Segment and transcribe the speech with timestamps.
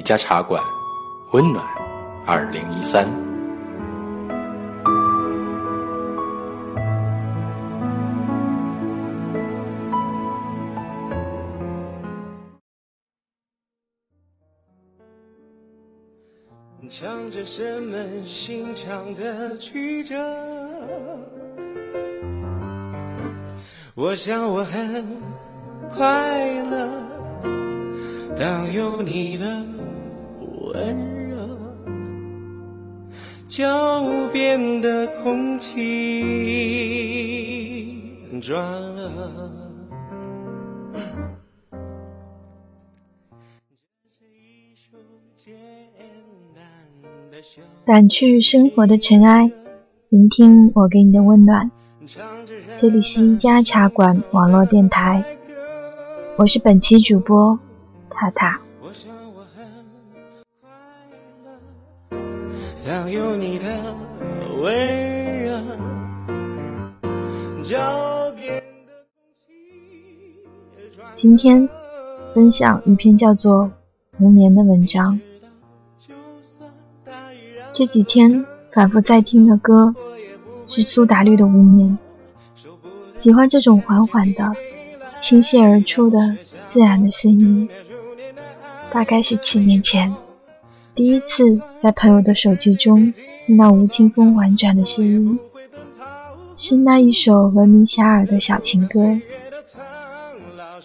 [0.00, 0.62] 一家茶馆，
[1.32, 1.62] 温暖
[2.24, 3.06] 二零一三。
[16.88, 20.16] 唱着生们心肠的曲折，
[23.94, 25.06] 我想我很
[25.90, 26.88] 快乐。
[28.38, 29.62] 当有你的
[30.72, 31.36] 温热，
[33.44, 33.66] 就
[34.32, 35.82] 变得空气
[38.40, 39.50] 转了。
[47.86, 49.50] 掸去生活的尘埃，
[50.10, 51.68] 聆听我给你的温暖。
[52.76, 55.24] 这里是一家茶馆网络电台，
[56.36, 57.58] 我是本期主播。
[58.10, 58.60] 塔塔。
[63.12, 63.66] 有你的
[71.16, 71.68] 今天
[72.32, 73.64] 分享一篇叫做
[74.20, 75.20] 《无眠》的文章。
[77.72, 79.92] 这几天反复在听的歌
[80.68, 81.98] 是苏打绿的《无眠》，
[83.22, 84.52] 喜欢这种缓缓的、
[85.20, 86.18] 倾泻而出的
[86.72, 87.68] 自然的声音。
[88.92, 90.14] 大概是七年前，
[91.00, 93.10] 第一次在朋友的手机中
[93.46, 95.38] 听到吴青峰婉转的声音，
[96.56, 99.18] 是那一首闻名遐迩的小情歌。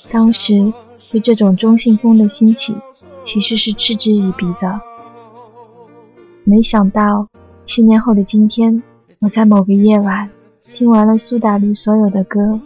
[0.09, 0.71] 当时
[1.11, 2.73] 对这种中性风的兴起，
[3.25, 4.79] 其实是嗤之以鼻的。
[6.45, 7.27] 没想到
[7.65, 8.81] 七年后的今天，
[9.19, 10.29] 我在某个夜晚
[10.73, 12.57] 听完了苏打绿所有的歌，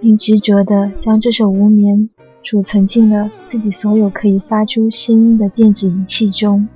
[0.00, 2.08] 并执着地将这首《无眠》。
[2.44, 6.68] 储存进了自己所有可以发出声音的电子仪器中。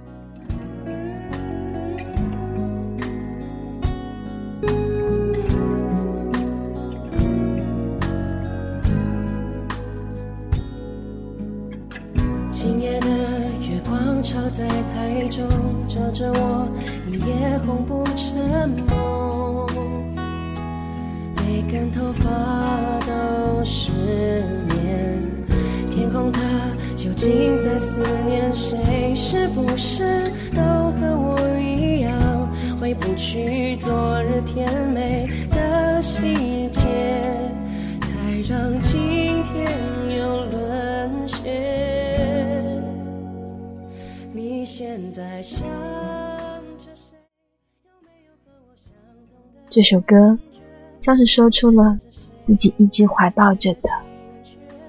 [27.27, 29.13] 心在思念谁？
[29.13, 32.49] 是不是都和我一样，
[32.81, 36.83] 回不去昨日甜美的细节，
[38.01, 38.15] 才
[38.49, 39.67] 让今天
[40.17, 42.81] 又沦陷？
[44.33, 45.67] 你现在想
[46.79, 47.17] 着谁？
[47.83, 48.95] 有没有和我像
[49.69, 50.39] 这首歌
[51.01, 51.99] 像是说出了
[52.47, 53.91] 自己一直怀抱着的，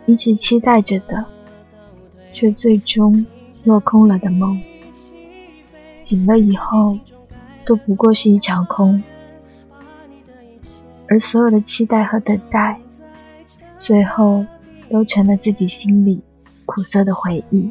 [0.05, 1.25] 一直期待着的。
[2.37, 3.25] 却最终
[3.65, 4.61] 落空了的梦，
[6.05, 6.95] 醒了以后
[7.65, 9.03] 都不过是一场空，
[11.07, 12.79] 而所有的期待和等待，
[13.79, 14.45] 最后
[14.87, 16.21] 都成了自己心里
[16.67, 17.67] 苦涩的回忆。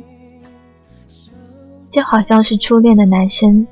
[1.92, 3.64] 就好像是初恋的男生，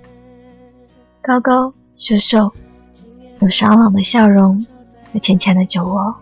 [1.20, 2.52] 高高瘦瘦，
[3.40, 4.64] 有爽朗的笑容
[5.12, 6.14] 和浅浅的酒窝，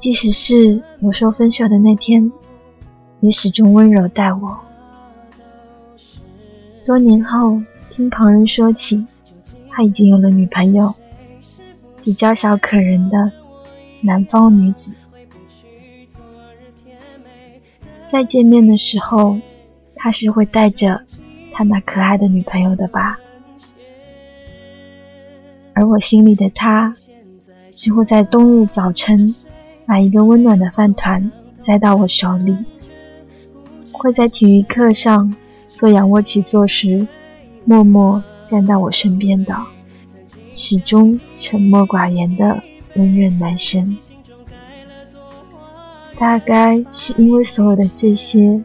[0.00, 2.32] 即使是我说分手的那天。
[3.20, 4.58] 也始终温柔待我。
[6.84, 9.04] 多年后，听旁人说起，
[9.70, 10.94] 他已经有了女朋友，
[12.00, 13.30] 是娇小可人的
[14.00, 14.90] 南方女子。
[18.10, 19.38] 再见面的时候，
[19.94, 21.02] 他是会带着
[21.52, 23.18] 他那可爱的女朋友的吧？
[25.74, 26.94] 而我心里的他，
[27.70, 29.34] 似乎在冬日早晨，
[29.86, 31.30] 把一个温暖的饭团
[31.66, 32.56] 塞到我手里。
[33.98, 35.34] 会在体育课上
[35.66, 37.06] 做仰卧起坐时，
[37.64, 39.54] 默默站到我身边的，
[40.54, 42.62] 始终沉默寡言的
[42.94, 43.98] 温润男生。
[46.16, 48.60] 大概是因为所有的这些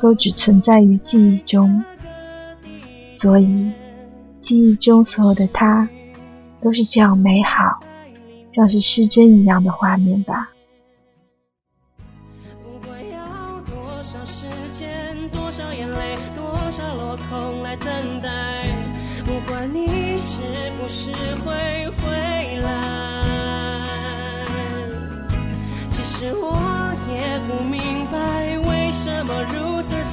[0.00, 1.82] 都只存在于记忆中，
[3.18, 3.70] 所以
[4.42, 5.88] 记忆中所有的他
[6.60, 7.80] 都是这样美好，
[8.52, 10.50] 像是失真一样的画面吧。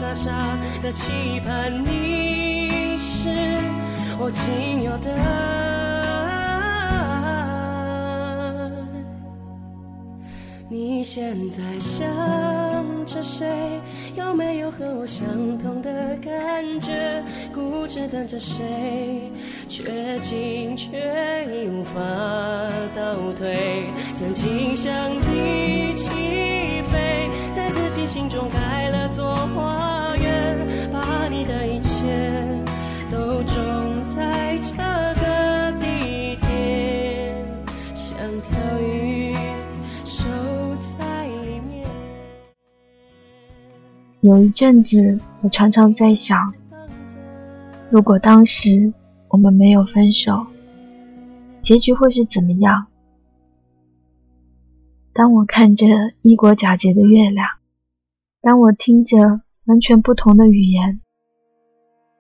[0.09, 0.31] 傻傻
[0.81, 3.29] 的期盼你是
[4.17, 5.11] 我仅有的。
[10.67, 12.07] 你现在想
[13.06, 13.47] 着谁？
[14.15, 15.27] 有没有和我相
[15.59, 17.23] 同的感觉？
[17.53, 19.31] 固执等着谁？
[19.67, 20.97] 却进却
[21.51, 22.00] 已无法
[22.95, 23.83] 倒退。
[24.17, 24.91] 曾经想
[44.21, 46.54] 有一阵子，我常常在想，
[47.89, 48.92] 如果当时
[49.30, 50.45] 我们没有分手，
[51.63, 52.88] 结局会是怎么样？
[55.13, 55.86] 当我看着
[56.21, 57.48] 异国皎洁的月亮，
[58.42, 61.00] 当我听着完全不同的语言，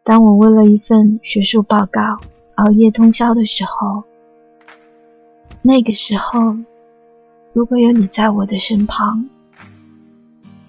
[0.05, 2.01] 当我为了一份学术报告
[2.55, 4.05] 熬夜通宵的时候，
[5.61, 6.55] 那个时候，
[7.51, 9.29] 如果有你在我的身旁，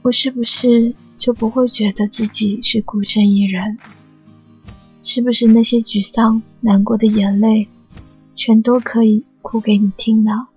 [0.02, 0.92] 我是不是？
[1.20, 3.76] 就不会觉得自己是孤身一人，
[5.02, 7.68] 是不是那些沮丧、难过的眼泪，
[8.34, 10.48] 全都可以哭给你听呢？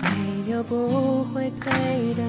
[0.00, 2.22] 没有不会退的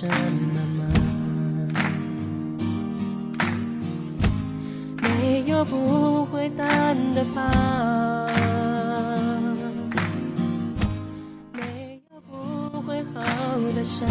[0.00, 0.84] 什么吗？
[5.02, 8.30] 没有不会淡的疤，
[11.52, 13.20] 没有不会好
[13.74, 14.08] 的伤，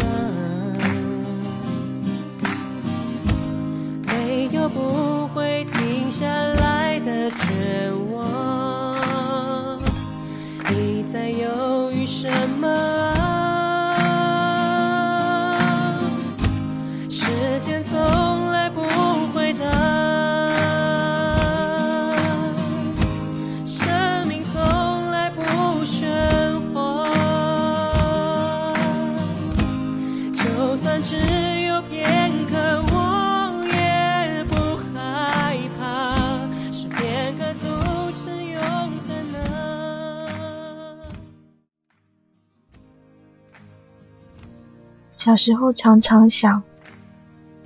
[45.18, 46.62] 小时候常常想，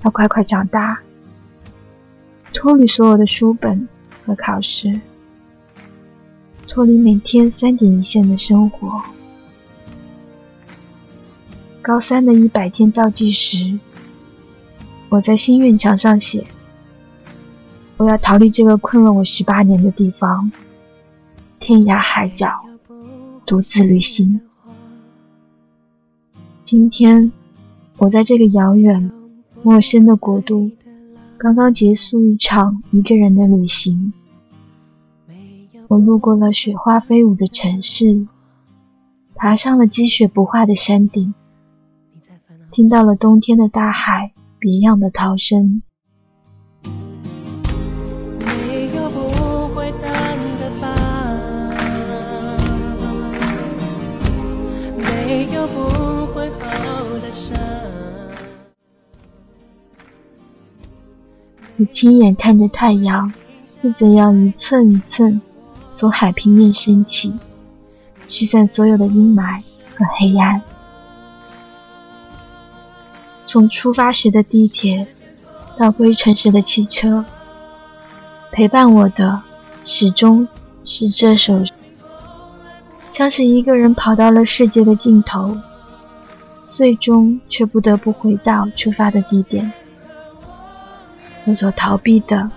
[0.05, 0.99] 要快快长大，
[2.55, 3.87] 脱离所有的书本
[4.25, 4.99] 和考试，
[6.67, 9.03] 脱离每天三点一线的生活。
[11.83, 13.79] 高三的一百天倒计时，
[15.11, 16.47] 我在心愿墙上写：
[17.99, 20.51] 我要逃离这个困了我十八年的地方，
[21.61, 22.65] 天涯海角，
[23.45, 24.41] 独自旅行。
[26.65, 27.31] 今天。
[28.03, 29.13] 我在这个遥远、
[29.63, 30.73] 陌生的国度，
[31.39, 34.13] 刚刚结束一场一个人的旅行。
[35.87, 38.27] 我路过了雪花飞舞的城市，
[39.37, 41.33] 爬上了积雪不化的山顶，
[42.73, 45.83] 听到了冬天的大海别样的涛声。
[61.77, 63.33] 你亲眼看着太阳
[63.81, 65.41] 是怎样一寸一寸
[65.97, 67.33] 从海平面升起，
[68.29, 69.61] 驱散所有的阴霾
[69.97, 70.61] 和黑暗。
[73.47, 75.07] 从出发时的地铁
[75.79, 77.25] 到归程时的汽车，
[78.51, 79.43] 陪伴我的
[79.85, 80.47] 始终
[80.85, 81.63] 是这首，
[83.13, 85.57] 像是一个人跑到了世界的尽头，
[86.71, 89.73] 最终却不得不回到出发的地点。
[91.45, 92.51] 我所逃避的、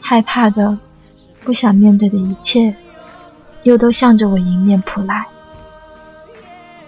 [0.00, 0.78] 害怕的、
[1.44, 2.74] 不想面对的一切，
[3.62, 5.26] 又都向着我迎面扑来，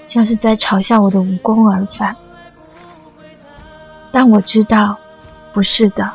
[0.06, 2.16] 像是在嘲笑我的无功而返。
[4.10, 4.96] 但我知道，
[5.52, 6.10] 不是的。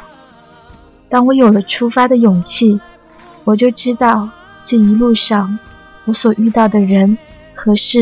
[1.09, 2.79] 当我有了出发的勇气，
[3.43, 4.29] 我就知道
[4.63, 5.57] 这一路上
[6.05, 7.17] 我所遇到的人
[7.53, 7.97] 和事，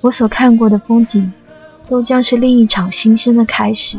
[0.00, 1.32] 我所看过的风景，
[1.88, 3.98] 都将是另一场新生的开始。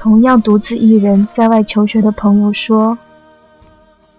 [0.00, 2.96] 同样独自一人在外求学的朋友说：“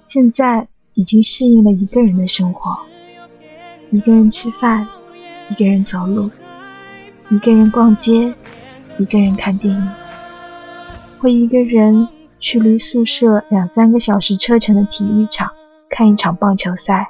[0.06, 2.80] 现在已经适应了一个人的生活，
[3.90, 4.88] 一个人吃饭，
[5.50, 6.30] 一个人走路，
[7.32, 8.32] 一个人逛街，
[9.00, 9.88] 一个人看电影，
[11.20, 12.08] 会一个人
[12.40, 15.50] 去离宿舍两三个小时车程的体育场
[15.90, 17.10] 看一场棒球赛，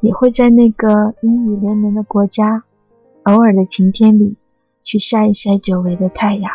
[0.00, 2.64] 也会在那个阴雨连绵的国家，
[3.22, 4.34] 偶尔的晴天里
[4.82, 6.50] 去晒一晒久违的太阳。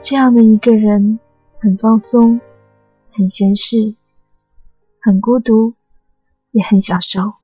[0.00, 1.18] 这样的一个人，
[1.60, 2.40] 很放松，
[3.12, 3.94] 很闲适，
[5.02, 5.74] 很孤独，
[6.52, 7.34] 也很享受。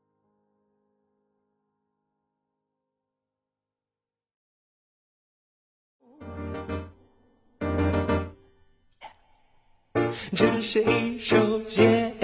[10.35, 12.15] 这是一首简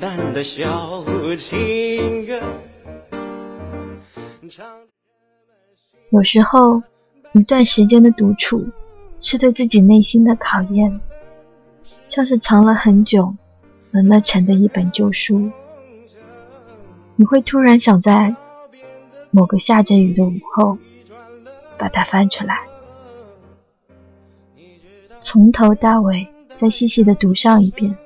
[0.00, 1.04] 单的小
[1.36, 2.40] 情歌。
[6.10, 6.82] 有时候，
[7.34, 8.66] 一段时间的独处
[9.20, 11.00] 是对自己内心的考验，
[12.08, 13.34] 像是藏了很久、
[13.90, 15.50] 闷了沉的一本旧书，
[17.16, 18.34] 你会突然想在
[19.30, 20.78] 某个下着雨的午后
[21.78, 22.66] 把它翻出来，
[25.20, 26.28] 从头到尾。
[26.60, 27.96] 再细细的读上一遍，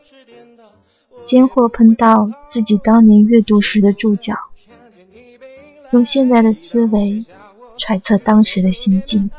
[1.25, 4.37] 间或碰到自己当年阅读时的注脚，
[5.93, 7.25] 用现在的思维
[7.79, 9.31] 揣测当时的心境。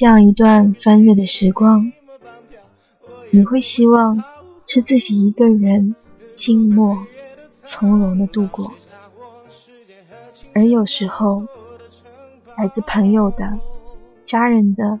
[0.00, 1.92] 这样一段翻阅的时光，
[3.30, 4.24] 你会希望
[4.66, 5.94] 是自己一个人
[6.38, 7.06] 静默
[7.60, 8.72] 从容的度过，
[10.54, 11.46] 而有时候
[12.56, 13.60] 来自朋友的、
[14.26, 15.00] 家人的。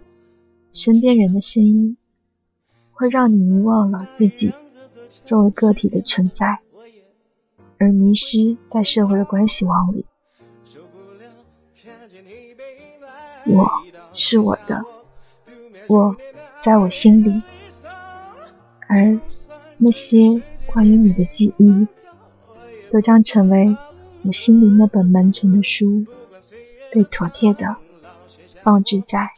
[0.74, 1.96] 身边人的声音，
[2.92, 4.52] 会让你遗忘了自己
[5.24, 6.60] 作为个体的存在，
[7.78, 10.04] 而迷失在社会的关系网里。
[13.46, 13.66] 我
[14.12, 14.82] 是我的，
[15.88, 16.16] 我
[16.64, 17.42] 在我心里，
[18.88, 19.18] 而
[19.78, 21.86] 那些关于你的记忆，
[22.92, 23.76] 都将成为
[24.24, 26.04] 我心里那本门城的书，
[26.92, 27.76] 被妥帖的
[28.62, 29.30] 放置在。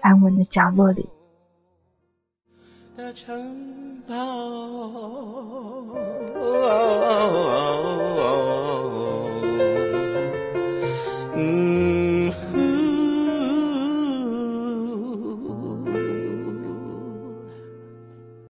[0.00, 1.08] 安稳的角落里。
[2.96, 4.14] 的城堡。